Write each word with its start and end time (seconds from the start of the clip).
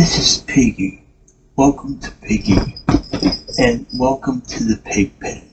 This 0.00 0.18
is 0.18 0.42
Piggy. 0.44 1.04
Welcome 1.56 1.98
to 1.98 2.10
Piggy, 2.22 2.56
and 3.58 3.86
welcome 3.92 4.40
to 4.40 4.64
the 4.64 4.80
Pig 4.82 5.20
Pen. 5.20 5.46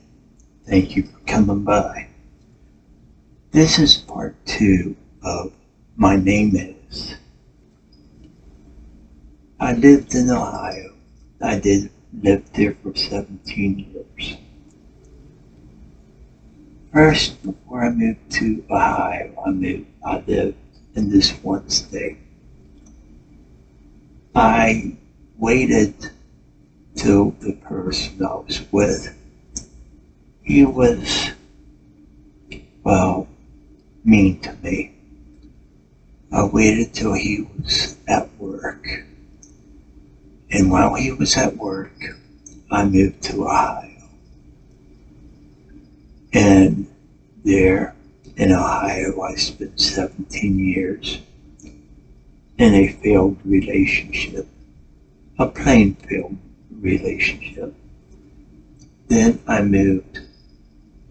Thank 0.66 0.96
you 0.96 1.02
for 1.02 1.18
coming 1.26 1.64
by. 1.64 2.08
This 3.50 3.78
is 3.78 3.98
part 3.98 4.34
two 4.46 4.96
of 5.22 5.52
My 5.96 6.16
Name 6.16 6.56
Is. 6.56 7.16
I 9.60 9.74
lived 9.74 10.14
in 10.14 10.30
Ohio. 10.30 10.94
I 11.42 11.58
did 11.58 11.90
live 12.22 12.50
there 12.54 12.74
for 12.82 12.96
17 12.96 13.92
years. 14.16 14.38
First, 16.90 17.42
before 17.42 17.84
I 17.84 17.90
moved 17.90 18.30
to 18.30 18.64
Ohio, 18.70 19.30
I 19.44 19.50
moved, 19.50 19.88
I 20.02 20.22
lived 20.26 20.56
in 20.94 21.10
this 21.10 21.32
one 21.42 21.68
state. 21.68 22.16
I 24.38 24.96
waited 25.36 26.12
till 26.94 27.32
the 27.40 27.54
person 27.54 28.24
I 28.24 28.36
was 28.36 28.64
with, 28.70 29.12
he 30.44 30.64
was, 30.64 31.30
well, 32.84 33.26
mean 34.04 34.38
to 34.42 34.52
me. 34.62 34.94
I 36.30 36.44
waited 36.44 36.94
till 36.94 37.14
he 37.14 37.48
was 37.58 37.96
at 38.06 38.32
work. 38.38 38.86
And 40.52 40.70
while 40.70 40.94
he 40.94 41.10
was 41.10 41.36
at 41.36 41.56
work, 41.56 42.00
I 42.70 42.84
moved 42.84 43.20
to 43.24 43.42
Ohio. 43.42 44.08
And 46.32 46.86
there 47.44 47.96
in 48.36 48.52
Ohio, 48.52 49.20
I 49.20 49.34
spent 49.34 49.80
17 49.80 50.60
years 50.60 51.22
in 52.58 52.74
a 52.74 52.88
failed 52.88 53.38
relationship, 53.44 54.46
a 55.38 55.46
plain 55.46 55.94
failed 55.94 56.36
relationship. 56.80 57.72
Then 59.06 59.40
I 59.46 59.62
moved 59.62 60.20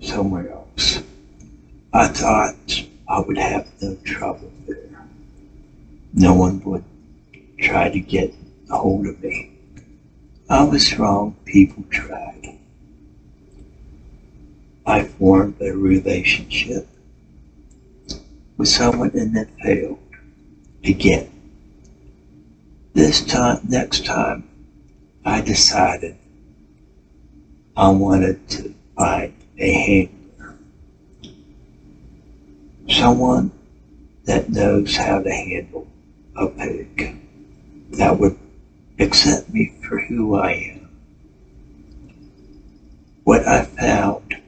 somewhere 0.02 0.52
else. 0.52 1.02
I 1.94 2.08
thought 2.10 2.84
I 3.08 3.20
would 3.22 3.38
have 3.38 3.68
no 3.82 3.96
trouble 4.04 4.52
there. 4.68 5.08
No 6.14 6.34
one 6.34 6.62
would 6.66 6.84
try 7.60 7.90
to 7.90 8.00
get 8.00 8.34
a 8.70 8.78
hold 8.78 9.08
of 9.08 9.24
me. 9.24 9.52
I 10.50 10.64
was 10.64 10.98
wrong. 11.00 11.36
People 11.46 11.84
tried. 11.90 12.58
I 14.86 15.04
formed 15.04 15.62
a 15.62 15.72
relationship 15.72 16.88
with 18.58 18.68
someone 18.68 19.12
and 19.14 19.36
it 19.36 19.50
failed 19.62 20.00
again. 20.84 21.37
This 22.98 23.22
time, 23.22 23.60
next 23.70 24.06
time, 24.06 24.44
I 25.24 25.40
decided 25.42 26.18
I 27.78 27.90
wanted 27.90 28.50
to 28.50 28.74
find 28.96 29.34
a 29.60 29.72
handler. 29.72 30.58
Someone 32.90 33.52
that 34.26 34.50
knows 34.50 34.96
how 34.96 35.22
to 35.22 35.32
handle 35.32 35.86
a 36.36 36.48
pig 36.48 37.20
that 37.92 38.18
would 38.18 38.36
accept 38.98 39.54
me 39.54 39.74
for 39.88 40.00
who 40.00 40.34
I 40.34 40.54
am. 40.54 40.90
What 43.26 43.48
I 43.48 43.64
found 43.64 44.42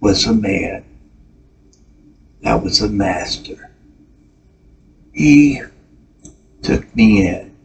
was 0.00 0.26
a 0.26 0.34
man 0.34 0.84
that 2.42 2.62
was 2.62 2.82
a 2.82 2.90
master. 2.90 3.70
He 5.14 5.62
took 6.62 6.94
me 6.94 7.26
in 7.26 7.56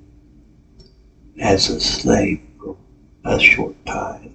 as 1.39 1.69
a 1.69 1.79
slave 1.79 2.41
for 2.57 2.77
a 3.25 3.39
short 3.39 3.75
time, 3.85 4.33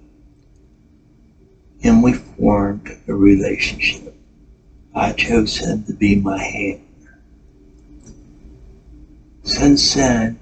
and 1.83 2.03
we 2.03 2.13
formed 2.13 2.89
a 3.07 3.13
relationship. 3.13 4.15
I 4.93 5.13
chose 5.13 5.57
him 5.57 5.83
to 5.85 5.93
be 5.93 6.15
my 6.15 6.37
handler. 6.37 7.19
Since 9.43 9.93
then, 9.95 10.39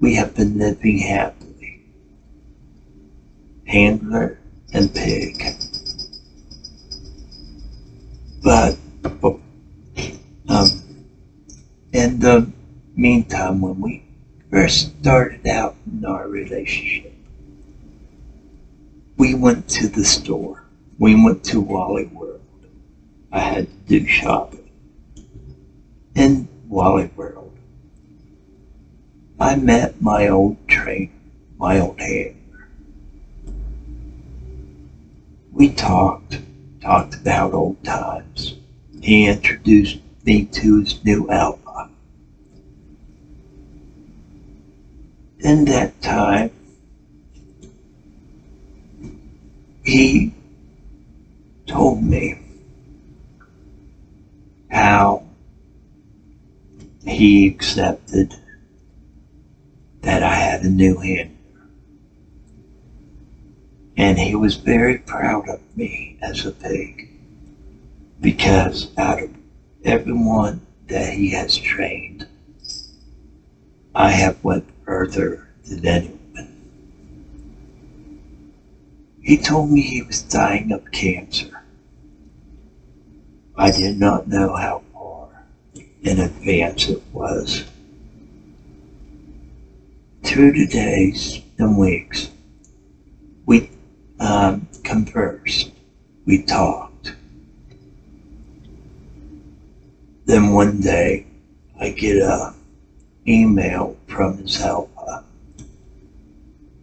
we 0.00 0.14
have 0.14 0.34
been 0.34 0.58
living 0.58 0.98
happily. 0.98 1.82
Handler 3.66 4.38
and 4.72 4.94
pig. 4.94 5.42
But 8.42 8.78
um, 10.48 10.68
in 11.92 12.20
the 12.20 12.52
meantime, 12.96 13.60
when 13.60 13.80
we 13.80 14.02
first 14.50 14.98
started 15.00 15.46
out 15.46 15.76
in 15.86 16.04
our 16.04 16.26
relationship, 16.28 17.12
we 19.16 19.34
went 19.34 19.68
to 19.68 19.88
the 19.88 20.04
store. 20.04 20.64
We 20.98 21.14
went 21.22 21.44
to 21.44 21.60
Wally 21.60 22.06
World. 22.06 22.40
I 23.30 23.40
had 23.40 23.66
to 23.66 24.00
do 24.00 24.06
shopping. 24.06 24.70
In 26.14 26.48
Wally 26.68 27.10
World, 27.16 27.56
I 29.38 29.56
met 29.56 30.00
my 30.00 30.28
old 30.28 30.56
trainer, 30.66 31.12
my 31.58 31.78
old 31.80 32.00
handler. 32.00 32.68
We 35.52 35.68
talked 35.70 36.40
talked 36.86 37.16
about 37.16 37.52
old 37.52 37.82
times. 37.82 38.54
He 39.02 39.26
introduced 39.26 39.98
me 40.24 40.44
to 40.44 40.80
his 40.80 41.04
new 41.04 41.28
Alpha. 41.30 41.65
In 45.46 45.64
that 45.66 46.02
time, 46.02 46.50
he 49.84 50.34
told 51.68 52.02
me 52.02 52.34
how 54.68 55.22
he 57.06 57.46
accepted 57.46 58.34
that 60.00 60.24
I 60.24 60.34
had 60.34 60.62
a 60.62 60.68
new 60.68 60.98
hand. 60.98 61.38
And 63.96 64.18
he 64.18 64.34
was 64.34 64.56
very 64.56 64.98
proud 64.98 65.48
of 65.48 65.60
me 65.76 66.18
as 66.22 66.44
a 66.44 66.50
pig 66.50 67.08
because 68.20 68.88
out 68.98 69.22
of 69.22 69.30
everyone 69.84 70.66
that 70.88 71.12
he 71.12 71.30
has 71.30 71.56
trained, 71.56 72.26
I 73.94 74.10
have 74.10 74.42
went 74.42 74.75
further 74.86 75.48
than 75.68 75.84
anyone. 75.84 76.16
He 79.20 79.36
told 79.36 79.70
me 79.70 79.80
he 79.82 80.02
was 80.02 80.22
dying 80.22 80.70
of 80.70 80.90
cancer. 80.92 81.64
I 83.56 83.72
did 83.72 83.98
not 83.98 84.28
know 84.28 84.54
how 84.54 84.82
far 84.92 85.46
in 86.02 86.20
advance 86.20 86.88
it 86.88 87.02
was. 87.12 87.64
Through 90.22 90.52
the 90.52 90.66
days 90.66 91.40
and 91.58 91.76
weeks, 91.76 92.30
we 93.46 93.70
um, 94.20 94.68
conversed. 94.84 95.72
We 96.24 96.42
talked. 96.42 97.14
Then 100.26 100.52
one 100.52 100.80
day, 100.80 101.26
I 101.80 101.90
get 101.90 102.16
a 102.18 102.55
email 103.28 103.96
from 104.06 104.38
his 104.38 104.56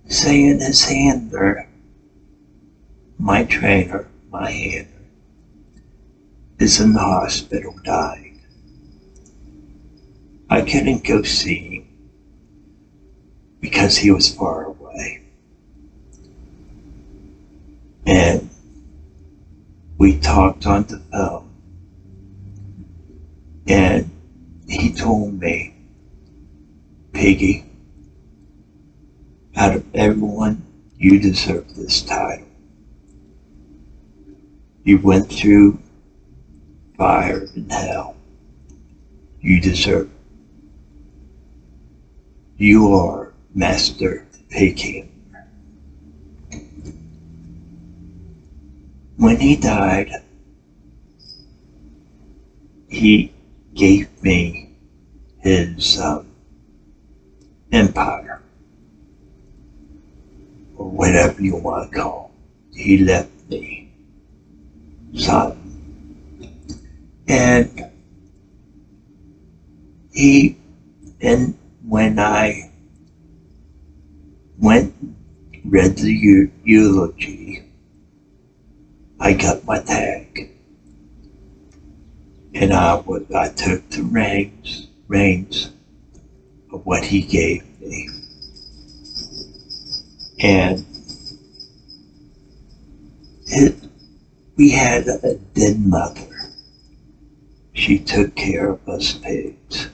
saying 0.08 0.60
his 0.60 0.84
handler, 0.86 1.68
my 3.18 3.44
trainer, 3.46 4.08
my 4.32 4.50
handler, 4.52 4.90
is 6.60 6.80
in 6.80 6.94
the 6.94 7.00
hospital 7.00 7.76
dying. 7.84 8.42
I 10.50 10.62
couldn't 10.62 11.04
go 11.04 11.24
see 11.24 11.78
him 11.78 11.88
because 13.60 13.98
he 13.98 14.12
was 14.12 14.34
far 14.34 14.66
away. 14.66 15.24
And 18.06 18.50
we 19.98 20.20
talked 20.20 20.66
on 20.66 20.84
the 20.84 21.00
phone. 21.12 21.50
And 23.66 24.12
he 24.68 24.94
told 24.94 25.40
me, 25.40 25.73
Piggy, 27.14 27.64
out 29.56 29.76
of 29.76 29.96
everyone, 29.96 30.66
you 30.98 31.20
deserve 31.20 31.76
this 31.76 32.02
title. 32.02 32.48
You 34.84 34.98
went 34.98 35.32
through 35.32 35.80
fire 36.98 37.48
and 37.56 37.72
hell. 37.72 38.18
You 39.40 39.62
deserve. 39.62 40.10
You 42.58 42.94
are 42.94 43.34
Master 43.54 44.26
Pig 44.50 44.80
Handler. 44.80 45.48
When 49.18 49.40
he 49.40 49.56
died, 49.56 50.12
he 52.90 53.32
gave 53.74 54.22
me 54.22 54.72
his 55.40 56.00
um, 56.00 56.33
empire, 57.74 58.42
or 60.78 60.90
whatever 60.90 61.42
you 61.42 61.56
want 61.56 61.92
to 61.92 62.00
call. 62.00 62.32
He 62.74 62.98
left 62.98 63.30
me 63.50 63.90
son. 65.16 65.58
And 67.28 67.90
he, 70.12 70.58
and 71.22 71.58
when 71.88 72.20
I 72.20 72.72
went, 74.60 74.94
read 75.66 75.98
the 75.98 76.50
eulogy, 76.64 77.64
I 79.20 79.34
got 79.34 79.64
my 79.66 79.80
tag. 79.80 80.52
And 82.54 82.74
I 82.74 82.96
was, 82.96 83.24
I 83.34 83.48
took 83.50 83.90
the 83.90 84.04
reins, 84.04 84.88
reins 85.08 85.72
of 86.74 86.86
what 86.86 87.06
he 87.06 87.22
gave 87.22 87.64
me. 87.80 88.10
And 90.40 90.84
it, 93.46 93.76
we 94.58 94.72
had 94.72 95.08
a 95.08 95.36
den 95.54 95.90
mother. 95.90 96.52
She 97.74 98.00
took 98.00 98.36
care 98.36 98.72
of 98.72 98.90
us 98.90 99.14
pigs. 99.14 99.90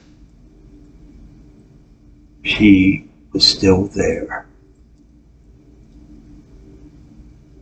She 2.42 3.08
was 3.32 3.46
still 3.46 3.84
there. 3.84 4.46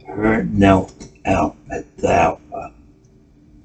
Her 0.06 0.44
knelt 0.44 1.08
out 1.26 1.56
at 1.70 1.96
the 1.98 2.12
alpha 2.12 2.72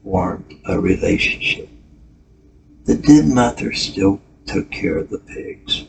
formed 0.03 0.55
a 0.65 0.79
relationship. 0.79 1.69
The 2.85 2.95
den 2.95 3.33
mother 3.33 3.71
still 3.73 4.19
took 4.45 4.69
care 4.71 4.97
of 4.97 5.09
the 5.09 5.19
pigs, 5.19 5.85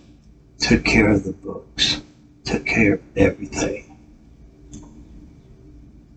took 0.58 0.84
care 0.84 1.10
of 1.10 1.24
the 1.24 1.32
books, 1.32 2.00
took 2.44 2.64
care 2.66 2.94
of 2.94 3.02
everything. 3.16 3.98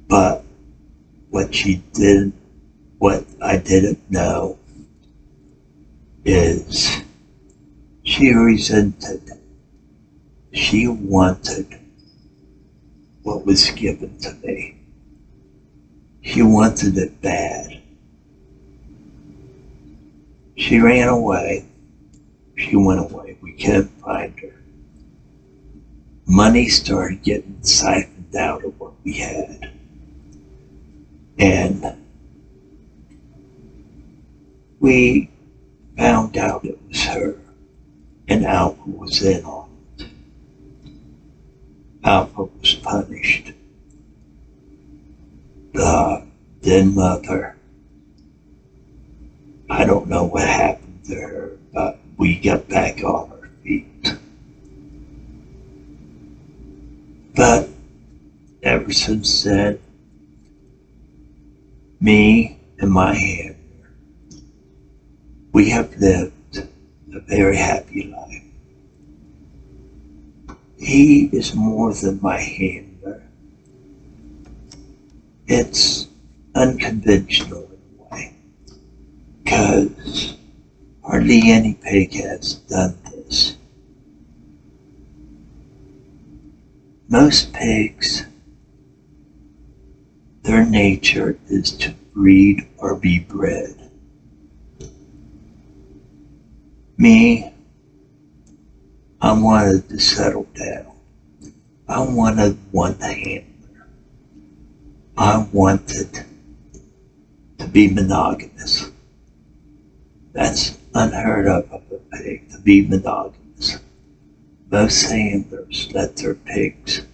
But 0.07 0.44
what 1.30 1.54
she 1.54 1.84
did, 1.94 2.31
what 2.98 3.25
I 3.42 3.57
didn't 3.57 4.10
know 4.10 4.57
is 6.25 7.01
she 8.04 8.34
resented, 8.34 9.22
she 10.54 10.88
wanted 10.88 11.80
what 13.24 13.45
was 13.45 13.69
given 13.72 14.18
to 14.19 14.33
me. 14.36 14.78
She 16.22 16.42
wanted 16.42 16.98
it 16.98 17.22
bad. 17.22 17.81
She 20.56 20.80
ran 20.80 21.07
away. 21.07 21.66
She 22.57 22.75
went 22.75 23.00
away. 23.00 23.38
We 23.42 23.54
couldn't 23.54 24.01
find 24.01 24.38
her. 24.39 24.54
Money 26.25 26.68
started 26.68 27.24
getting 27.24 27.57
siphoned 27.62 28.36
out 28.36 28.65
of 28.65 28.77
what 28.80 28.94
we 29.04 29.13
had. 29.13 29.71
And 31.38 31.95
we 34.80 35.30
found 35.95 36.36
out 36.36 36.65
it 36.65 36.80
was 36.88 37.04
her, 37.06 37.36
and 38.27 38.45
Alpha 38.45 38.89
was 38.89 39.21
in 39.21 39.45
on 39.45 39.69
it. 40.00 40.07
Alpha 42.04 42.44
was 42.44 42.74
punished. 42.74 43.54
The 45.74 46.25
den 46.62 46.95
mother, 46.95 47.56
I 49.69 49.86
don't 49.86 50.07
know 50.07 50.24
what 50.25 50.48
happened 50.48 51.06
to 51.06 51.15
her, 51.15 51.57
but 51.71 52.00
we 52.18 52.36
got 52.40 52.68
back 52.68 53.04
on 53.04 53.31
our 53.31 53.50
feet. 53.64 54.18
But 57.36 57.69
ever 58.64 58.92
since 58.92 59.44
then, 59.44 59.80
me 62.00 62.58
and 62.80 62.92
my 62.92 63.14
handler, 63.14 63.56
we 65.52 65.69
have 65.69 65.96
lived 65.98 66.68
a 67.14 67.19
very 67.22 67.58
happy 67.58 68.12
life. 68.12 68.44
He 70.80 71.25
is 71.31 71.54
more 71.56 71.94
than 71.94 72.19
my 72.22 72.40
handler. 72.40 73.24
It's 75.48 76.08
unconventional 76.56 77.64
in 77.64 78.00
a 78.00 78.14
way, 78.14 78.36
because 79.44 80.38
hardly 81.07 81.51
any 81.51 81.74
pig 81.74 82.13
has 82.13 82.56
done 82.68 82.98
this. 83.06 83.56
Most 87.07 87.54
pigs 87.54 88.25
their 90.44 90.65
nature 90.65 91.38
is 91.50 91.71
to 91.71 91.94
breed 92.13 92.68
or 92.77 92.95
be 92.95 93.19
bred. 93.19 93.89
Me, 96.98 97.51
I 99.21 99.33
wanted 99.33 99.89
to 99.89 100.00
settle 100.00 100.48
down. 100.54 100.94
I 101.88 102.00
wanted 102.00 102.57
one 102.71 103.00
handler. 103.00 103.88
I 105.18 105.48
wanted 105.51 106.25
to 107.59 107.68
be 107.68 107.89
monogamous. 107.89 108.92
That's 110.33 110.77
unheard 110.98 111.48
of 111.48 111.72
of 111.72 111.84
a 111.92 112.18
pig, 112.18 112.50
to 112.52 112.60
be 112.60 112.88
monogamous. 112.88 113.80
Most 114.70 115.10
handlers 115.10 115.90
let 115.94 116.18
their 116.18 116.36
pigs 116.36 117.06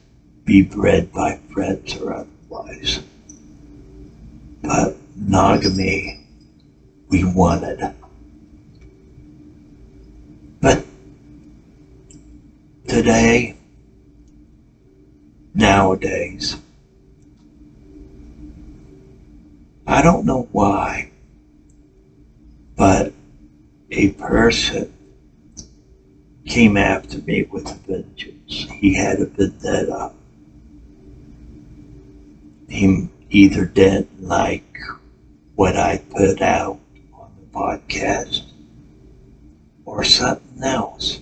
be 0.46 0.62
bred 0.62 1.12
by 1.12 1.40
friends 1.52 1.96
or 1.98 2.14
otherwise 2.14 3.04
but 4.64 4.96
monogamy 5.18 6.26
we 7.10 7.24
wanted. 7.24 7.94
But 10.62 10.86
today, 12.88 13.58
nowadays, 15.54 16.56
I 19.86 20.02
don't 20.02 20.26
know 20.26 20.48
why, 20.54 21.12
but 22.78 23.12
a 23.96 24.10
person 24.14 24.92
came 26.46 26.78
after 26.78 27.20
me 27.20 27.44
with 27.44 27.70
a 27.70 27.76
vengeance. 27.88 28.68
He 28.72 28.96
had 28.96 29.20
a 29.20 29.26
vendetta. 29.26 30.12
He 32.68 33.08
either 33.30 33.66
didn't 33.66 34.24
like 34.24 34.78
what 35.56 35.78
I 35.78 35.98
put 36.10 36.42
out 36.42 36.80
on 37.14 37.32
the 37.40 37.58
podcast 37.58 38.44
or 39.86 40.04
something 40.04 40.64
else. 40.64 41.20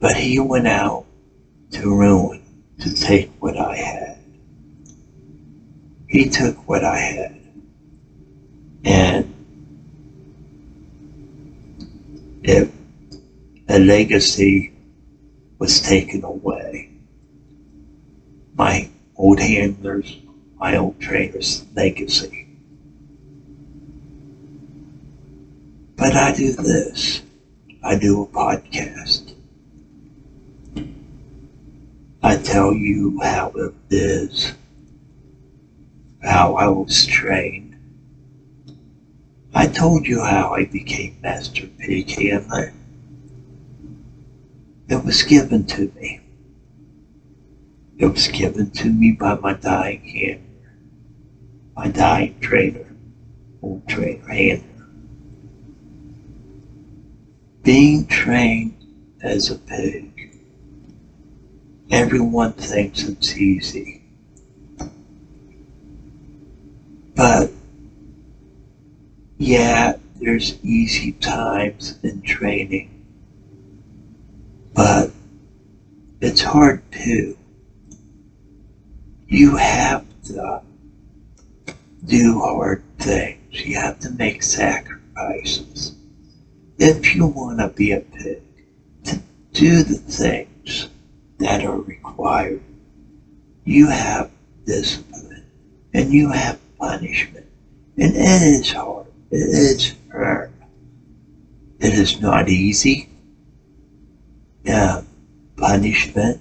But 0.00 0.16
he 0.16 0.40
went 0.40 0.66
out 0.66 1.06
to 1.72 1.96
ruin, 1.96 2.42
to 2.80 2.92
take 2.94 3.30
what 3.38 3.56
I 3.56 3.76
had. 3.76 4.18
He 6.08 6.28
took 6.28 6.68
what 6.68 6.84
I 6.84 6.98
had. 6.98 7.40
And 8.84 9.25
if 12.48 12.70
a 13.68 13.78
legacy 13.78 14.72
was 15.58 15.80
taken 15.80 16.24
away, 16.24 16.90
my 18.56 18.88
old 19.16 19.40
handlers 19.40 20.16
my 20.58 20.76
old 20.76 20.98
trainer's 21.00 21.64
legacy. 21.74 22.46
But 25.96 26.14
I 26.14 26.32
do 26.32 26.52
this. 26.52 27.22
I 27.82 27.96
do 27.98 28.22
a 28.22 28.26
podcast. 28.26 29.34
I 32.22 32.36
tell 32.36 32.72
you 32.72 33.20
how 33.22 33.52
it 33.54 33.74
is, 33.90 34.54
how 36.22 36.54
I 36.54 36.66
was 36.66 37.06
trained. 37.06 37.65
I 39.56 39.66
told 39.68 40.06
you 40.06 40.20
how 40.20 40.52
I 40.52 40.66
became 40.66 41.16
Master 41.22 41.66
Pig 41.66 42.10
Handler. 42.10 42.74
It 44.86 45.02
was 45.02 45.22
given 45.22 45.64
to 45.68 45.90
me. 45.96 46.20
It 47.96 48.04
was 48.04 48.28
given 48.28 48.70
to 48.72 48.92
me 48.92 49.12
by 49.12 49.36
my 49.36 49.54
dying 49.54 50.06
hand 50.06 50.42
my 51.74 51.88
dying 51.88 52.38
trainer, 52.40 52.86
old 53.62 53.88
trainer 53.88 54.28
handler. 54.28 54.88
Being 57.62 58.06
trained 58.08 58.76
as 59.22 59.50
a 59.50 59.56
pig, 59.56 60.38
everyone 61.90 62.52
thinks 62.52 63.04
it's 63.04 63.34
easy. 63.38 64.02
But 67.14 67.50
yeah, 69.38 69.94
there's 70.20 70.62
easy 70.64 71.12
times 71.12 71.98
in 72.02 72.22
training. 72.22 73.04
But 74.74 75.10
it's 76.20 76.40
hard 76.40 76.82
too. 76.90 77.36
You 79.28 79.56
have 79.56 80.04
to 80.24 80.62
do 82.04 82.40
hard 82.40 82.82
things. 82.98 83.64
You 83.64 83.76
have 83.76 83.98
to 84.00 84.10
make 84.10 84.42
sacrifices. 84.42 85.94
If 86.78 87.14
you 87.14 87.26
want 87.26 87.58
to 87.58 87.68
be 87.68 87.92
a 87.92 88.00
pig, 88.00 88.42
to 89.04 89.20
do 89.52 89.82
the 89.82 89.96
things 89.96 90.88
that 91.38 91.64
are 91.64 91.80
required, 91.80 92.62
you 93.64 93.88
have 93.88 94.30
discipline 94.64 95.44
and 95.94 96.12
you 96.12 96.30
have 96.30 96.60
punishment. 96.78 97.46
And 97.96 98.14
it 98.14 98.42
is 98.42 98.72
hard. 98.72 99.05
It 99.30 99.38
is 99.38 99.94
hard. 100.12 100.52
It 101.80 101.94
is 101.94 102.20
not 102.20 102.48
easy. 102.48 103.08
Yeah, 104.64 105.02
punishment. 105.56 106.40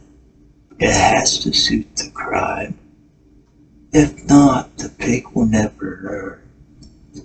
It 0.79 0.91
has 0.91 1.39
to 1.39 1.53
suit 1.53 1.95
the 1.95 2.09
crime. 2.11 2.77
If 3.91 4.25
not, 4.25 4.77
the 4.77 4.89
pig 4.89 5.27
will 5.33 5.45
never 5.45 5.99
learn. 6.03 7.23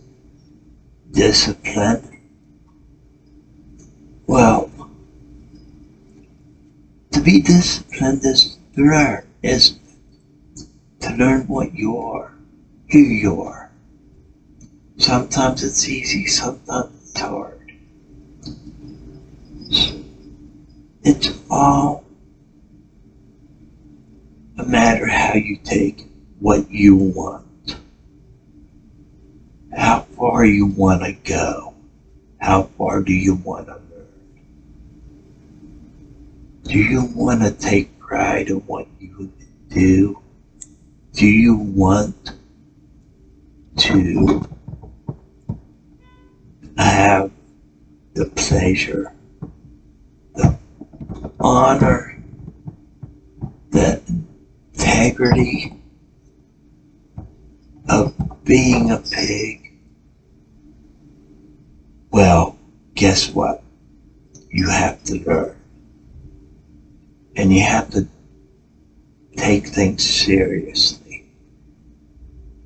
Discipline. 1.11 2.21
Well, 4.26 4.71
to 7.11 7.21
be 7.21 7.40
disciplined 7.40 8.25
is 8.25 8.57
to 8.76 8.83
learn, 8.83 9.26
is 9.43 9.79
to 11.00 11.11
learn 11.17 11.49
what 11.49 11.75
you 11.75 11.99
are, 11.99 12.33
who 12.93 12.99
you 12.99 13.43
are. 13.43 13.70
Sometimes 15.00 15.64
it's 15.64 15.88
easy, 15.88 16.26
sometimes 16.26 16.90
it's 17.00 17.19
hard. 17.19 17.73
It's 21.02 21.40
all 21.50 22.04
a 24.59 24.64
matter 24.64 25.07
how 25.07 25.37
you 25.37 25.57
take 25.64 26.07
what 26.38 26.71
you 26.71 26.95
want, 26.97 27.76
how 29.75 30.00
far 30.19 30.45
you 30.45 30.66
want 30.66 31.02
to 31.02 31.12
go, 31.12 31.73
how 32.38 32.64
far 32.76 33.00
do 33.02 33.14
you 33.14 33.37
want 33.37 33.69
to 33.69 33.73
learn. 33.73 34.07
Do 36.64 36.78
you 36.78 37.04
want 37.14 37.40
to 37.40 37.52
take 37.52 37.99
pride 37.99 38.50
in 38.50 38.57
what 38.66 38.87
you 38.99 39.33
do? 39.71 40.21
Do 41.14 41.26
you 41.26 41.57
want 41.57 42.33
to 43.78 44.47
have 46.82 47.30
the 48.14 48.26
pleasure, 48.26 49.14
the 50.34 50.58
honor, 51.38 52.22
the 53.70 54.02
integrity 54.75 55.72
of 57.88 58.14
being 58.44 58.90
a 58.90 58.99
pig? 58.99 59.72
Well, 62.10 62.58
guess 62.94 63.30
what? 63.30 63.62
You 64.50 64.68
have 64.68 65.02
to 65.04 65.14
learn. 65.25 65.56
And 67.37 67.52
you 67.52 67.62
have 67.62 67.90
to 67.90 68.08
take 69.37 69.68
things 69.68 70.04
seriously. 70.08 71.26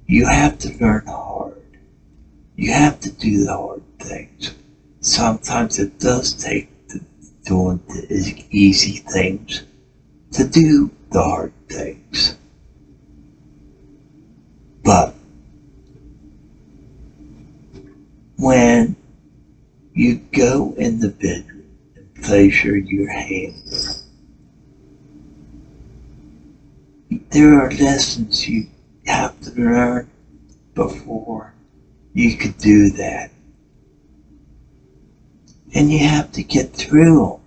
You 0.07 0.27
have 0.27 0.59
to 0.61 0.73
learn 0.79 1.07
hard. 1.07 1.79
You 2.57 2.73
have 2.73 3.01
to 3.01 3.11
do 3.13 3.45
the 3.45 3.53
hard 3.53 3.84
things. 4.05 4.55
Sometimes 5.01 5.79
it 5.79 5.99
does 5.99 6.33
take 6.33 6.69
doing 7.45 7.81
the 7.89 8.45
easy 8.51 8.99
things 8.99 9.65
to 10.33 10.49
do 10.49 10.91
the 11.11 11.23
hard 11.23 11.53
things. 11.69 12.37
But 14.83 15.15
when 18.37 18.97
you 19.93 20.17
go 20.33 20.75
in 20.77 21.01
the 21.01 21.11
bedroom 21.11 21.65
and 21.97 22.25
pleasure 22.25 22.77
your 22.77 23.11
handler, 23.11 23.79
there 27.31 27.61
are 27.61 27.71
lessons 27.71 28.49
you 28.49 28.67
have 29.07 29.39
to 29.43 29.51
learn 29.53 30.11
before 30.75 31.55
you 32.15 32.37
could 32.37 32.57
do 32.59 32.91
that. 32.91 33.31
And 35.75 35.91
you 35.91 35.99
have 35.99 36.31
to 36.33 36.43
get 36.43 36.73
through. 36.73 37.41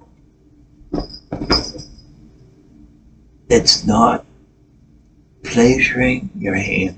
It's 3.50 3.86
not 3.86 4.26
pleasuring 5.44 6.30
your 6.38 6.56
hand. 6.56 6.98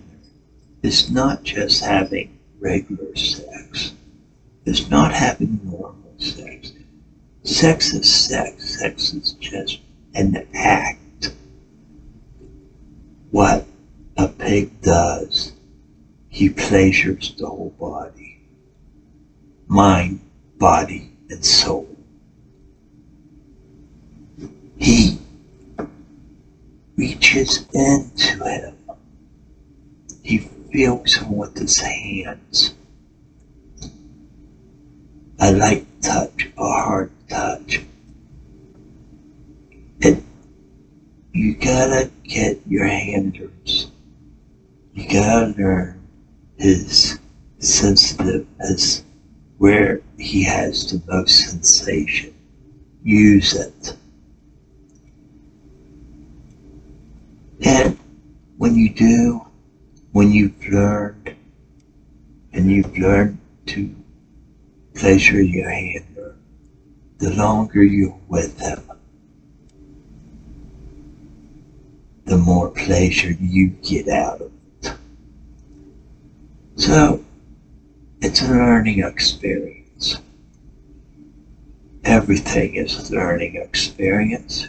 It's 0.82 1.10
not 1.10 1.44
just 1.44 1.84
having 1.84 2.40
regular 2.60 3.16
sex. 3.16 3.94
It's 4.66 4.90
not 4.90 5.14
having 5.14 5.60
normal 5.64 6.16
sex. 6.18 6.72
Sex 7.44 7.94
is 7.94 8.12
sex. 8.12 8.80
Sex 8.80 9.14
is 9.14 9.34
just 9.34 9.80
an 10.16 10.48
act. 10.56 11.34
What 13.32 13.68
a 14.18 14.28
pig 14.28 14.82
does, 14.82 15.54
he 16.28 16.50
pleasures 16.50 17.34
the 17.38 17.48
whole 17.48 17.74
body. 17.80 18.42
Mind, 19.68 20.20
body, 20.58 21.09
and 21.30 21.46
soul. 21.46 21.88
He 24.78 25.20
reaches 26.96 27.68
into 27.74 28.44
him. 28.44 28.76
He 30.24 30.40
feels 30.72 31.16
him 31.16 31.38
with 31.38 31.58
his 31.58 31.78
hands. 31.78 32.74
A 35.40 35.52
light 35.52 35.86
touch, 36.02 36.50
a 36.58 36.64
hard 36.64 37.12
touch. 37.30 37.82
And 40.02 40.24
you 41.34 41.56
gotta 41.56 42.10
get 42.24 42.60
your 42.68 42.86
handlers. 42.86 43.92
You 44.94 45.08
gotta 45.08 45.54
learn 45.58 46.02
his 46.58 47.20
sensitiveness 47.60 49.04
where 49.58 50.02
he 50.30 50.44
has 50.44 50.92
the 50.92 51.02
most 51.12 51.50
sensation. 51.50 52.32
Use 53.04 53.56
it. 53.56 53.98
And 57.66 57.98
when 58.60 58.76
you 58.76 58.94
do, 58.94 59.42
when 60.12 60.32
you've 60.32 60.68
learned, 60.68 61.36
and 62.54 62.72
you've 62.72 62.96
learned 62.96 63.40
to 63.68 63.96
pleasure 64.94 65.42
your 65.42 65.68
handler, 65.68 66.36
the 67.18 67.32
longer 67.32 67.84
you're 67.84 68.20
with 68.28 68.60
him, 68.60 68.84
the 72.26 72.38
more 72.38 72.70
pleasure 72.70 73.32
you 73.32 73.70
get 73.82 74.08
out 74.08 74.42
of 74.42 74.52
it. 74.84 74.94
So, 76.76 77.26
it's 78.22 78.44
a 78.44 78.48
learning 78.48 79.00
experience. 79.00 79.79
Everything 82.30 82.76
is 82.76 83.10
learning 83.10 83.56
experience. 83.56 84.68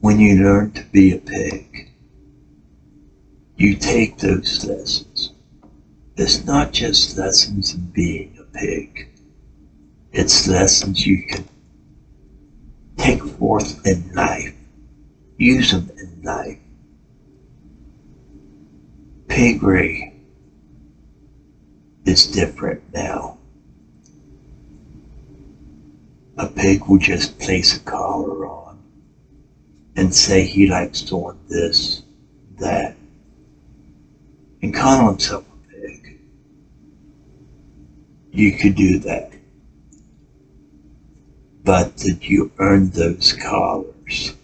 When 0.00 0.18
you 0.18 0.42
learn 0.42 0.70
to 0.72 0.82
be 0.84 1.12
a 1.12 1.18
pig, 1.18 1.90
you 3.58 3.76
take 3.76 4.16
those 4.16 4.64
lessons. 4.64 5.34
It's 6.16 6.46
not 6.46 6.72
just 6.72 7.18
lessons 7.18 7.74
in 7.74 7.90
being 7.90 8.38
a 8.40 8.44
pig. 8.44 9.10
It's 10.12 10.48
lessons 10.48 11.06
you 11.06 11.26
can 11.28 11.46
take 12.96 13.22
forth 13.22 13.86
in 13.86 14.14
life. 14.14 14.54
Use 15.36 15.72
them 15.72 15.90
in 15.98 16.22
life. 16.22 16.58
Piggery 19.28 20.14
is 22.06 22.28
different 22.28 22.82
now. 22.94 23.39
A 26.40 26.46
pig 26.46 26.86
will 26.86 26.96
just 26.96 27.38
place 27.38 27.76
a 27.76 27.80
collar 27.80 28.46
on 28.46 28.78
and 29.94 30.14
say 30.14 30.42
he 30.42 30.66
likes 30.66 31.02
doing 31.02 31.38
this, 31.50 32.00
that, 32.58 32.96
and 34.62 34.74
call 34.74 35.08
himself 35.10 35.44
a 35.44 35.70
pig. 35.70 36.18
You 38.32 38.52
could 38.52 38.74
do 38.74 39.00
that. 39.00 39.32
But 41.62 41.98
did 41.98 42.26
you 42.26 42.50
earn 42.58 42.88
those 42.88 43.34
collars? 43.34 44.34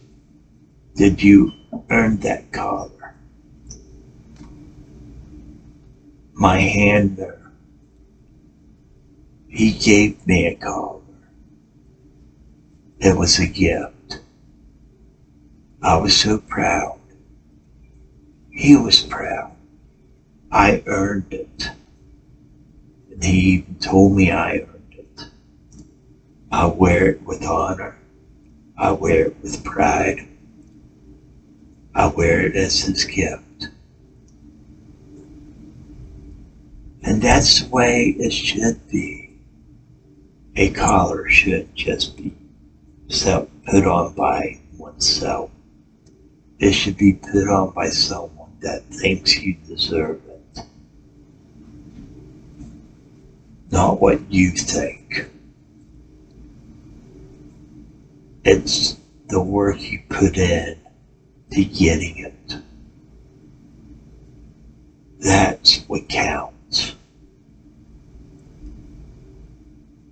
Did 0.96 1.22
you 1.22 1.52
earn 1.88 2.18
that 2.18 2.52
collar? 2.52 3.14
My 6.34 6.58
handler, 6.58 7.40
he 9.48 9.72
gave 9.72 10.26
me 10.26 10.48
a 10.48 10.56
collar. 10.56 11.05
It 12.98 13.16
was 13.16 13.38
a 13.38 13.46
gift. 13.46 14.20
I 15.82 15.96
was 15.98 16.16
so 16.16 16.38
proud. 16.38 16.98
He 18.50 18.74
was 18.74 19.02
proud. 19.02 19.52
I 20.50 20.82
earned 20.86 21.32
it. 21.32 21.70
And 23.10 23.22
he 23.22 23.38
even 23.56 23.74
told 23.76 24.16
me 24.16 24.30
I 24.30 24.60
earned 24.60 24.94
it. 24.94 25.24
I 26.50 26.66
wear 26.66 27.10
it 27.10 27.22
with 27.22 27.44
honor. 27.44 27.98
I 28.78 28.92
wear 28.92 29.26
it 29.26 29.36
with 29.42 29.62
pride. 29.62 30.26
I 31.94 32.06
wear 32.08 32.46
it 32.46 32.56
as 32.56 32.80
his 32.80 33.04
gift. 33.04 33.68
And 37.02 37.20
that's 37.20 37.60
the 37.60 37.68
way 37.68 38.16
it 38.18 38.32
should 38.32 38.88
be. 38.88 39.38
A 40.56 40.70
collar 40.70 41.28
should 41.28 41.74
just 41.76 42.16
be 42.16 42.34
self 43.08 43.48
put 43.66 43.86
on 43.86 44.14
by 44.14 44.58
oneself. 44.76 45.50
It 46.58 46.72
should 46.72 46.96
be 46.96 47.12
put 47.12 47.48
on 47.48 47.70
by 47.70 47.88
someone 47.88 48.56
that 48.60 48.84
thinks 48.84 49.38
you 49.38 49.54
deserve 49.66 50.20
it. 50.26 50.62
Not 53.70 54.00
what 54.00 54.30
you 54.30 54.50
think. 54.50 55.28
It's 58.44 58.96
the 59.28 59.42
work 59.42 59.80
you 59.80 60.00
put 60.08 60.38
in 60.38 60.78
to 61.50 61.64
getting 61.64 62.18
it. 62.18 62.56
That's 65.18 65.78
what 65.88 66.08
counts. 66.08 66.94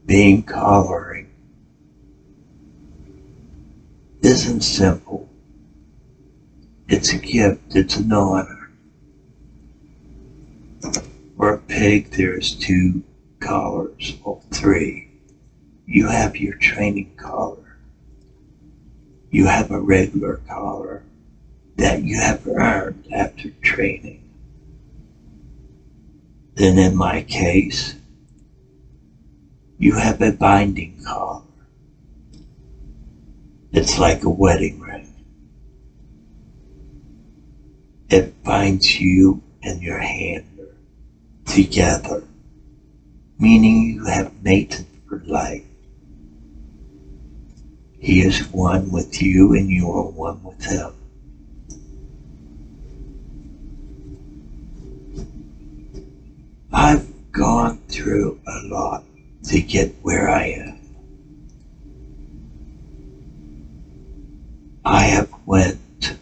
Being 0.04 0.42
coloring 0.42 1.13
isn't 4.34 4.62
simple. 4.62 5.28
It's 6.88 7.12
a 7.12 7.18
gift, 7.18 7.76
it's 7.76 7.94
an 7.94 8.12
honor. 8.12 8.68
For 11.36 11.54
a 11.54 11.58
pig, 11.58 12.10
there's 12.10 12.50
two 12.50 13.04
collars, 13.38 14.18
or 14.24 14.40
three. 14.50 15.08
You 15.86 16.08
have 16.08 16.36
your 16.36 16.56
training 16.56 17.14
collar. 17.16 17.78
You 19.30 19.46
have 19.46 19.70
a 19.70 19.80
regular 19.80 20.40
collar 20.48 21.04
that 21.76 22.02
you 22.02 22.18
have 22.18 22.44
earned 22.48 23.06
after 23.14 23.50
training. 23.62 24.28
Then 26.54 26.76
in 26.76 26.96
my 26.96 27.22
case, 27.22 27.94
you 29.78 29.94
have 29.94 30.20
a 30.20 30.32
binding 30.32 31.00
collar. 31.06 31.42
It's 33.76 33.98
like 33.98 34.22
a 34.22 34.30
wedding 34.30 34.78
ring. 34.78 35.12
It 38.08 38.44
binds 38.44 39.00
you 39.00 39.42
and 39.64 39.82
your 39.82 39.98
handler 39.98 40.76
together, 41.44 42.22
meaning 43.36 43.82
you 43.82 44.04
have 44.04 44.32
mated 44.44 44.86
for 45.08 45.24
life. 45.26 45.64
He 47.98 48.20
is 48.20 48.46
one 48.52 48.92
with 48.92 49.20
you 49.20 49.54
and 49.54 49.68
you 49.68 49.90
are 49.90 50.08
one 50.08 50.40
with 50.44 50.64
him. 50.64 50.92
I've 56.72 57.12
gone 57.32 57.80
through 57.88 58.40
a 58.46 58.68
lot 58.68 59.02
to 59.48 59.60
get 59.60 59.92
where 60.02 60.30
I 60.30 60.44
am. 60.44 60.74
I 64.86 65.04
have 65.04 65.32
went 65.46 66.18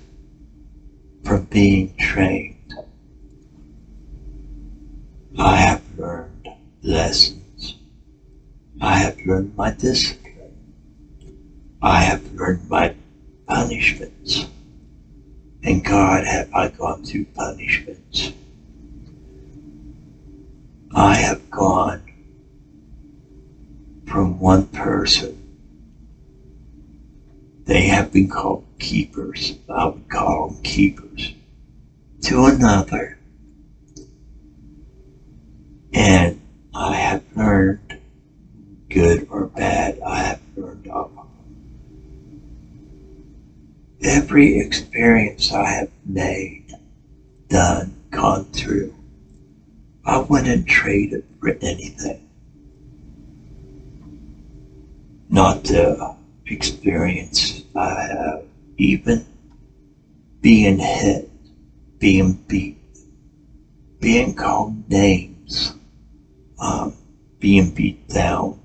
being 1.53 1.95
trained. 1.99 2.75
I 5.39 5.57
have 5.57 5.83
learned 5.99 6.49
lessons. 6.83 7.77
I 8.81 8.97
have 8.97 9.19
learned 9.27 9.55
my 9.57 9.71
discipline. 9.71 10.73
I 11.83 12.01
have 12.01 12.33
learned 12.33 12.71
my 12.71 12.95
punishments. 13.47 14.47
And 15.63 15.85
God, 15.85 16.25
have 16.25 16.53
I 16.55 16.69
gone 16.69 17.05
through 17.05 17.27
punishments. 17.27 18.33
I 20.95 21.15
have 21.17 21.51
gone 21.51 22.03
from 24.07 24.39
one 24.41 24.67
person. 24.69 25.39
They 27.65 27.87
have 27.89 28.13
been 28.13 28.29
called 28.29 28.67
keepers. 28.79 29.55
I 29.69 29.87
would 29.87 30.09
call 30.09 30.49
them 30.49 30.63
keepers. 30.63 31.32
To 32.23 32.47
another. 32.47 33.19
And 35.93 36.41
I 36.75 36.95
have 36.95 37.25
learned, 37.37 37.99
good 38.89 39.27
or 39.29 39.49
bad, 39.49 40.01
I 40.01 40.19
have 40.23 40.41
learned 40.57 40.89
all. 40.89 41.29
Every 44.03 44.59
experience 44.61 45.53
I 45.53 45.69
have 45.69 45.91
made, 46.07 46.73
done, 47.49 47.95
gone 48.11 48.45
through, 48.47 48.95
I 50.05 50.19
wouldn't 50.19 50.67
trade 50.67 51.13
it 51.13 51.25
for 51.41 51.51
anything. 51.61 52.29
Not 55.29 55.65
the 55.65 56.17
experience 56.47 57.63
I 57.75 57.95
have, 57.95 58.45
even 58.79 59.27
being 60.41 60.79
hit, 60.79 61.29
being 62.03 62.33
beat, 62.49 62.77
being 64.01 64.35
called 64.35 64.91
names, 64.91 65.73
um, 66.59 66.93
being 67.39 67.73
beat 67.73 68.09
down 68.09 68.59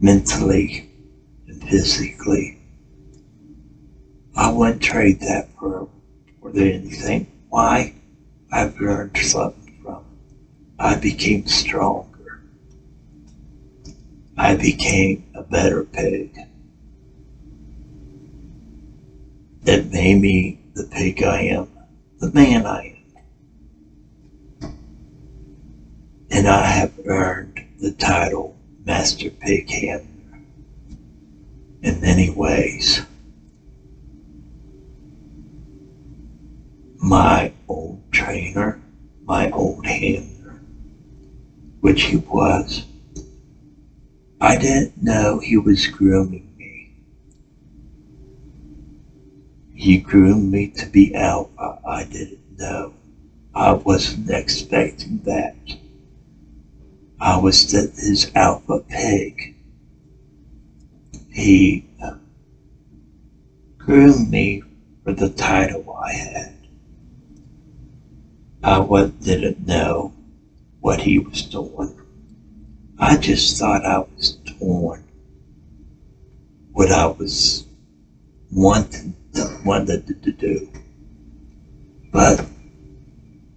mentally 0.00 0.88
and 1.46 1.62
physically. 1.62 2.58
I 4.34 4.50
wouldn't 4.50 4.80
trade 4.80 5.20
that 5.20 5.50
for, 5.60 5.90
for 6.40 6.58
anything. 6.58 7.30
Why? 7.50 7.94
I've 8.50 8.80
learned 8.80 9.18
something 9.18 9.78
from. 9.82 10.04
I 10.78 10.94
became 10.94 11.46
stronger. 11.46 12.44
I 14.38 14.54
became 14.54 15.30
a 15.34 15.42
better 15.42 15.84
pig. 15.84 16.34
It 19.66 19.92
made 19.92 20.18
me 20.18 20.60
the 20.78 20.84
pig 20.84 21.24
I 21.24 21.40
am, 21.40 21.68
the 22.20 22.30
man 22.30 22.64
I 22.64 23.02
am. 24.62 24.70
And 26.30 26.46
I 26.46 26.66
have 26.66 26.92
earned 27.04 27.64
the 27.80 27.90
title 27.90 28.56
Master 28.84 29.28
Pig 29.28 29.68
Handler 29.68 30.38
in 31.82 32.00
many 32.00 32.30
ways. 32.30 33.02
My 37.02 37.52
old 37.66 38.00
trainer, 38.12 38.80
my 39.24 39.50
old 39.50 39.84
handler, 39.84 40.60
which 41.80 42.02
he 42.02 42.18
was. 42.18 42.84
I 44.40 44.56
didn't 44.56 45.02
know 45.02 45.40
he 45.40 45.56
was 45.56 45.88
grooming 45.88 46.54
me. 46.56 46.92
He 49.78 49.98
groomed 49.98 50.50
me 50.50 50.66
to 50.70 50.86
be 50.86 51.14
alpha. 51.14 51.78
I 51.86 52.02
didn't 52.02 52.58
know. 52.58 52.94
I 53.54 53.74
wasn't 53.74 54.28
expecting 54.28 55.18
that. 55.18 55.54
I 57.20 57.36
was 57.36 57.70
his 57.70 58.28
alpha 58.34 58.80
pig. 58.80 59.54
He 61.30 61.86
uh, 62.02 62.16
groomed 63.76 64.28
me 64.32 64.64
for 65.04 65.12
the 65.12 65.28
title 65.28 65.94
I 65.94 66.12
had. 66.12 66.56
I 68.64 68.80
didn't 69.22 69.64
know 69.64 70.12
what 70.80 71.02
he 71.02 71.20
was 71.20 71.42
doing. 71.42 71.96
I 72.98 73.16
just 73.16 73.56
thought 73.56 73.86
I 73.86 74.00
was 74.00 74.38
torn. 74.58 75.04
what 76.72 76.90
I 76.90 77.06
was 77.06 77.64
wanting 78.50 79.14
wanted 79.64 80.22
to 80.22 80.32
do. 80.32 80.70
But 82.12 82.44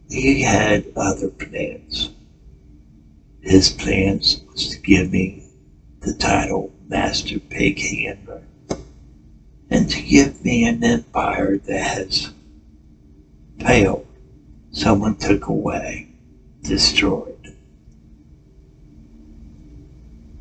he 0.10 0.42
had 0.42 0.92
other 0.96 1.30
plans. 1.30 2.10
His 3.42 3.70
plans 3.70 4.42
was 4.52 4.70
to 4.70 4.78
give 4.80 5.12
me 5.12 5.44
the 6.02 6.14
title 6.14 6.72
Master 6.88 7.40
Pig 7.40 7.80
Handler 7.80 8.44
and 9.70 9.90
to 9.90 10.02
give 10.02 10.44
me 10.44 10.66
an 10.66 10.84
empire 10.84 11.58
that 11.58 11.84
has 11.84 12.34
failed 13.60 14.08
someone 14.72 15.16
took 15.16 15.48
away, 15.48 16.10
destroyed. 16.64 17.56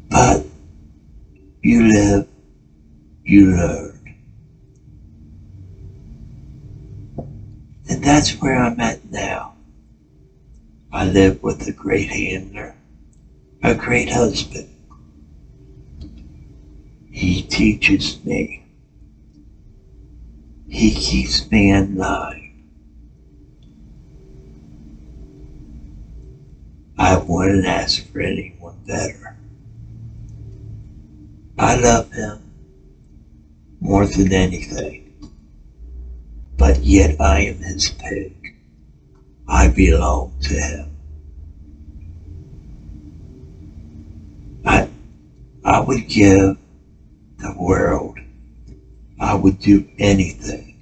But 0.09 0.47
You 1.63 1.89
live, 1.89 2.27
you 3.23 3.55
learn. 3.55 4.17
And 7.91 8.00
that's 8.11 8.41
where 8.41 8.61
I'm 8.61 8.81
at 8.81 9.09
now. 9.13 9.55
I 10.93 11.07
live 11.07 11.45
with 11.45 11.69
a 11.69 11.73
great 11.73 12.09
handler, 12.09 12.75
a 13.63 13.73
great 13.77 14.11
husband. 14.11 14.69
He 17.13 17.43
teaches 17.43 18.19
me. 18.25 18.65
He 20.69 20.91
keeps 20.93 21.49
me 21.53 21.71
in 21.71 21.97
line. 21.97 22.65
I 26.99 27.17
wouldn't 27.17 27.65
ask 27.65 28.11
for 28.13 28.21
anyone 28.21 28.77
better. 28.89 29.37
I 31.57 31.77
love 31.77 32.11
him 32.11 32.43
more 33.79 34.05
than 34.05 34.33
anything, 34.33 35.10
yet 36.83 37.21
I 37.21 37.41
am 37.41 37.59
his 37.59 37.91
pig. 37.91 38.57
I 39.49 39.69
belong 39.69 40.33
to 40.43 40.55
him. 40.55 40.97
I, 44.65 44.89
I 45.65 45.81
would 45.81 46.09
give 46.09 46.57
the 47.39 47.55
world, 47.59 48.19
I 49.19 49.35
would 49.35 49.59
do 49.61 49.89
anything. 49.99 50.77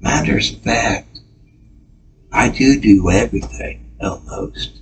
Matters 0.00 0.52
of 0.52 0.60
fact, 0.60 1.20
I 2.32 2.48
do 2.48 2.80
do 2.80 3.10
everything 3.10 3.94
almost. 4.00 4.80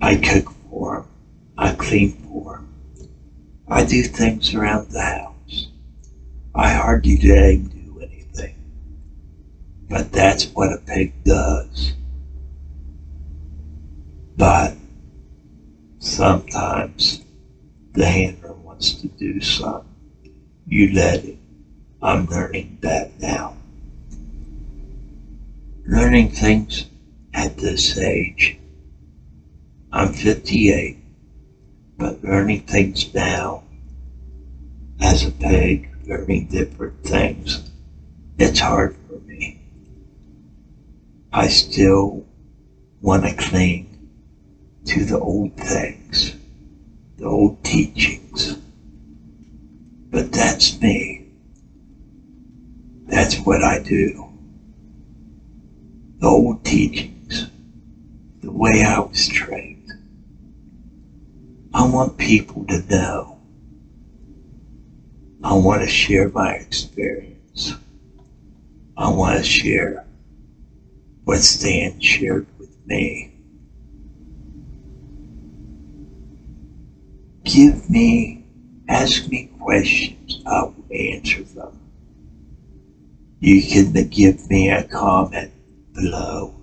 I 0.00 0.16
cook 0.16 0.52
for 0.70 0.98
him. 0.98 1.04
I 1.56 1.72
clean 1.72 2.12
for 2.12 2.58
him. 2.58 2.68
I 3.66 3.84
do 3.84 4.02
things 4.02 4.54
around 4.54 4.90
the 4.90 5.02
house. 5.02 5.37
I 6.54 6.72
hardly 6.72 7.16
dang 7.16 7.64
do 7.64 8.00
anything. 8.00 8.54
But 9.88 10.12
that's 10.12 10.44
what 10.46 10.72
a 10.72 10.78
pig 10.78 11.12
does. 11.24 11.94
But 14.36 14.76
sometimes 15.98 17.22
the 17.92 18.06
handler 18.06 18.54
wants 18.54 18.92
to 18.94 19.08
do 19.08 19.40
something. 19.40 19.88
You 20.66 20.92
let 20.92 21.24
it. 21.24 21.38
I'm 22.02 22.26
learning 22.26 22.78
that 22.82 23.18
now. 23.20 23.56
Learning 25.86 26.28
things 26.28 26.86
at 27.34 27.56
this 27.56 27.98
age 27.98 28.58
I'm 29.90 30.12
58, 30.12 30.98
but 31.96 32.22
learning 32.22 32.60
things 32.60 33.12
now 33.14 33.62
as 35.00 35.24
a 35.24 35.30
pig, 35.30 35.88
learning 36.08 36.46
different 36.46 37.04
things, 37.04 37.70
it's 38.38 38.60
hard 38.60 38.96
for 39.06 39.18
me. 39.26 39.60
I 41.30 41.48
still 41.48 42.24
want 43.02 43.24
to 43.24 43.34
cling 43.34 44.08
to 44.86 45.04
the 45.04 45.18
old 45.18 45.54
things, 45.58 46.34
the 47.18 47.26
old 47.26 47.62
teachings. 47.62 48.56
But 50.10 50.32
that's 50.32 50.80
me. 50.80 51.26
That's 53.04 53.36
what 53.40 53.62
I 53.62 53.82
do. 53.82 54.30
The 56.20 56.26
old 56.26 56.64
teachings, 56.64 57.50
the 58.40 58.50
way 58.50 58.82
I 58.82 58.98
was 59.00 59.28
trained. 59.28 59.92
I 61.74 61.84
want 61.84 62.16
people 62.16 62.64
to 62.64 62.80
know. 62.88 63.37
I 65.42 65.54
want 65.54 65.82
to 65.82 65.88
share 65.88 66.28
my 66.30 66.52
experience. 66.54 67.74
I 68.96 69.08
want 69.08 69.38
to 69.38 69.44
share 69.44 70.04
what 71.24 71.38
Stan 71.38 72.00
shared 72.00 72.46
with 72.58 72.76
me. 72.86 73.32
Give 77.44 77.88
me, 77.88 78.44
ask 78.88 79.28
me 79.28 79.50
questions, 79.60 80.42
I 80.44 80.62
will 80.62 80.84
answer 80.92 81.44
them. 81.44 81.78
You 83.38 83.62
can 83.62 84.08
give 84.08 84.50
me 84.50 84.70
a 84.70 84.82
comment 84.82 85.52
below. 85.94 86.54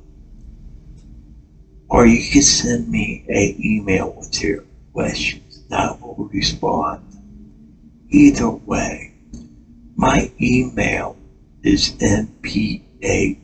Or 1.87 2.05
you 2.05 2.29
can 2.29 2.41
send 2.41 2.89
me 2.89 3.23
an 3.29 3.55
email 3.63 4.13
with 4.17 4.41
your 4.41 4.65
questions 4.93 5.63
I 5.71 5.91
will 6.01 6.29
respond. 6.33 7.14
Either 8.09 8.49
way, 8.49 9.13
my 9.95 10.31
email 10.39 11.17
is 11.63 11.91
mphkeith 11.93 13.37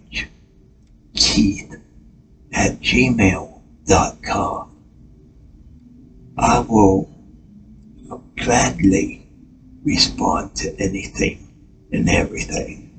at 2.54 2.80
gmail.com. 2.80 4.67
I 6.38 6.60
will 6.60 7.10
gladly 8.38 9.28
respond 9.84 10.56
to 10.58 10.76
anything 10.80 11.47
and 11.91 12.08
everything. 12.10 12.89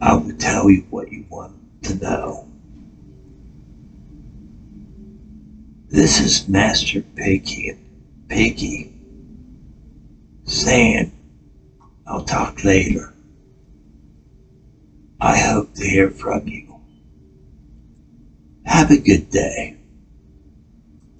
I 0.00 0.14
will 0.14 0.36
tell 0.36 0.70
you 0.70 0.86
what 0.90 1.10
you 1.10 1.26
want 1.28 1.56
to 1.84 1.96
know. 1.96 2.48
This 5.88 6.20
is 6.20 6.48
Master 6.48 7.00
Piggy, 7.00 7.76
Piggy 8.28 8.97
saying, 10.48 11.12
I'll 12.06 12.24
talk 12.24 12.64
later. 12.64 13.14
I 15.20 15.38
hope 15.38 15.74
to 15.74 15.86
hear 15.86 16.10
from 16.10 16.46
you. 16.48 16.80
Have 18.64 18.90
a 18.90 18.98
good 18.98 19.30
day. 19.30 19.77